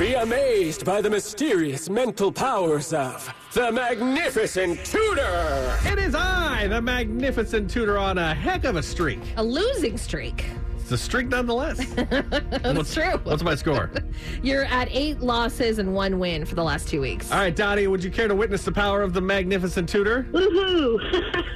[0.00, 5.78] Be amazed by the mysterious mental powers of the Magnificent Tutor!
[5.84, 9.20] It is I, the magnificent tutor, on a heck of a streak.
[9.36, 10.46] A losing streak.
[10.78, 11.84] It's a streak nonetheless.
[11.94, 13.18] That's what's, true.
[13.24, 13.90] What's my score?
[14.42, 17.30] You're at eight losses and one win for the last two weeks.
[17.30, 20.26] All right, Dottie, would you care to witness the power of the magnificent tutor?
[20.32, 20.96] Woohoo!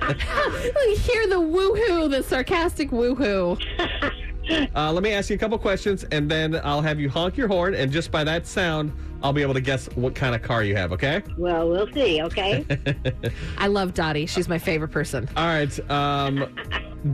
[0.86, 3.58] We hear the woohoo, the sarcastic woohoo.
[4.76, 7.46] Uh, let me ask you a couple questions, and then I'll have you honk your
[7.48, 8.92] horn, and just by that sound,
[9.22, 11.22] I'll be able to guess what kind of car you have, okay?
[11.38, 12.64] well, we'll see, okay?
[13.58, 14.26] I love Dottie.
[14.26, 15.28] She's my favorite person.
[15.36, 15.90] All right.
[15.90, 16.54] Um,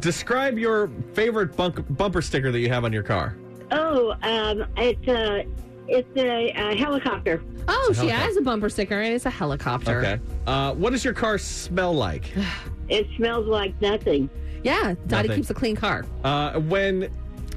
[0.00, 3.36] describe your favorite bunk- bumper sticker that you have on your car.
[3.70, 5.46] oh, um, it's a,
[5.86, 7.42] it's a, a helicopter.
[7.68, 8.26] Oh, a she helicopter.
[8.26, 9.98] has a bumper sticker and it's a helicopter.
[10.00, 10.20] Okay.
[10.46, 12.32] Uh, what does your car smell like?
[12.88, 14.28] It smells like nothing.
[14.64, 15.42] Yeah, Dottie Nothing.
[15.42, 16.04] keeps a clean car.
[16.24, 17.08] Uh, when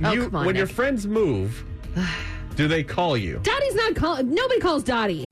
[0.06, 1.64] Oh, you come on, when your friends move,
[2.56, 3.40] do they call you?
[3.44, 4.22] Dottie's not call.
[4.24, 5.24] Nobody calls Dottie.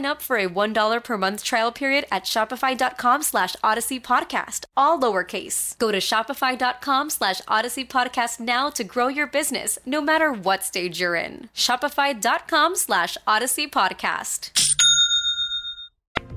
[0.00, 5.78] up for a $1 per month trial period at shopify.com slash odyssey podcast, all lowercase.
[5.78, 11.00] Go to shopify.com slash odyssey podcast now to grow your business, no matter what stage
[11.00, 11.48] you're in.
[11.54, 14.76] Shopify.com slash odyssey podcast.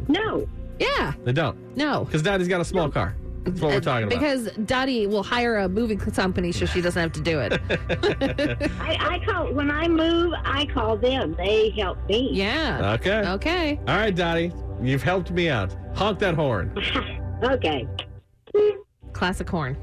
[0.08, 0.48] No.
[0.80, 1.14] Yeah.
[1.24, 1.58] They don't.
[1.76, 2.06] No.
[2.06, 3.16] Because Dottie's got a small car.
[3.46, 4.20] That's what we're talking about.
[4.20, 7.54] Because Dottie will hire a moving company so she doesn't have to do it.
[8.82, 10.34] I, I call when I move.
[10.44, 11.36] I call them.
[11.38, 12.30] They help me.
[12.34, 12.94] Yeah.
[13.00, 13.20] Okay.
[13.30, 13.80] Okay.
[13.88, 14.52] All right, Dottie.
[14.82, 15.76] You've helped me out.
[15.96, 16.72] Honk that horn.
[17.44, 17.86] Okay.
[19.14, 19.78] Classic horn.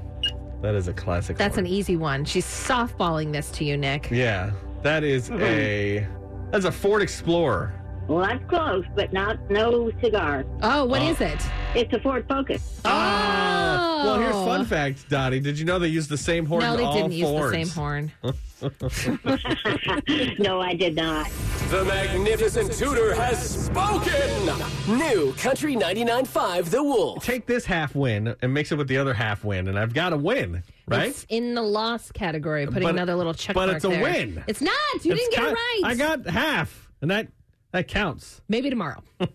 [0.62, 1.36] That is a classic.
[1.36, 1.66] That's horn.
[1.66, 2.24] an easy one.
[2.24, 4.10] She's softballing this to you, Nick.
[4.10, 4.52] Yeah.
[4.82, 6.06] That is a.
[6.50, 7.72] That's a Ford Explorer.
[8.08, 10.44] Well, that's close, but not no cigar.
[10.62, 11.10] Oh, what Oh.
[11.10, 11.38] is it?
[11.74, 12.80] It's a Ford Focus.
[12.84, 13.51] Ah.
[13.82, 14.44] Well, here's Oh.
[14.46, 15.40] fun fact, Dottie.
[15.40, 17.50] Did you know they use the same horn No, in they all didn't use the
[17.50, 18.12] same horn.
[20.38, 21.28] no, I did not.
[21.70, 24.98] The magnificent Tudor has spoken!
[24.98, 27.24] New Country 99.5 The Wolf.
[27.24, 30.12] Take this half win and mix it with the other half win, and I've got
[30.12, 31.08] a win, right?
[31.08, 32.66] It's in the loss category.
[32.66, 34.02] Putting But- another little check but mark it's a there.
[34.02, 34.44] win.
[34.46, 34.74] It's not.
[35.02, 35.80] You It's didn't get it kind- right.
[35.84, 37.28] I got half, and that
[37.72, 38.40] that counts.
[38.48, 39.02] Maybe tomorrow.
[39.20, 39.28] All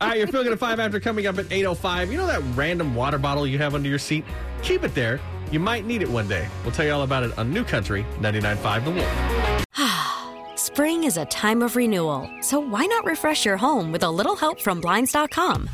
[0.00, 2.10] right, you're feeling at five after coming up at 8.05.
[2.10, 4.24] You know that random water bottle you have under your seat?
[4.62, 5.20] Keep it there.
[5.50, 6.48] You might need it one day.
[6.62, 10.58] We'll tell you all about it on New Country 99.5 The Wolf.
[10.58, 14.36] Spring is a time of renewal, so why not refresh your home with a little
[14.36, 15.68] help from Blinds.com?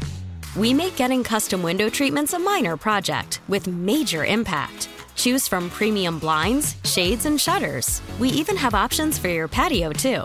[0.56, 4.88] We make getting custom window treatments a minor project with major impact.
[5.14, 8.00] Choose from premium blinds, shades, and shutters.
[8.18, 10.24] We even have options for your patio, too.